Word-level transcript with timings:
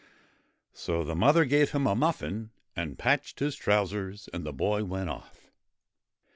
So 0.73 1.03
the 1.03 1.13
mother 1.13 1.45
gave 1.45 1.73
him 1.73 1.85
a 1.85 1.93
muffin 1.95 2.49
and 2.75 2.97
patched 2.97 3.37
his 3.37 3.55
trousers, 3.55 4.27
and 4.33 4.43
the 4.43 4.51
boy 4.51 4.83
went 4.83 5.11
off. 5.11 5.51